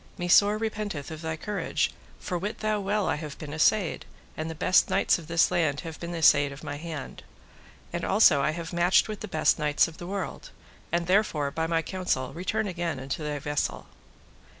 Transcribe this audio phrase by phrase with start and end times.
[0.17, 4.03] me sore repenteth of thy courage, for wit thou well I have been assayed,
[4.35, 7.21] and the best knights of this land have been assayed of my hand;
[7.93, 10.49] and also I have matched with the best knights of the world,
[10.91, 13.85] and therefore by my counsel return again unto thy vessel.